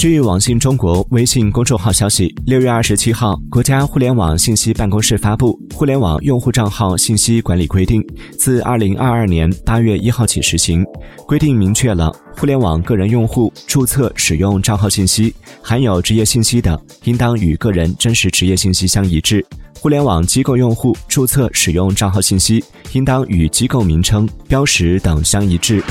[0.00, 8.02] 据网信中国微信公众号消息六月二十七号国家互联网信息办公室发布互联网用户账号信息管理规定
[8.38, 10.82] 自二零二二年八月一号起实行。
[11.26, 19.44] 规定明确了互联网个人用户注册使用账号信息含有职业信息的应当与个人真实职业信息相一致。
[19.78, 22.64] 互联网机构用户注册使用账号信息
[22.94, 25.84] 应当与机构名称标识等相一致。